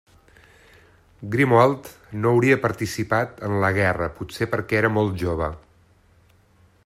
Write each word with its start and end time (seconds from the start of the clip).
Grimoald 1.35 1.89
no 2.23 2.31
hauria 2.37 2.57
participat 2.63 3.45
en 3.49 3.59
la 3.65 3.71
guerra 3.77 4.09
potser 4.21 4.49
perquè 4.55 4.79
era 4.83 4.93
molt 4.99 5.19
jove. 5.25 5.53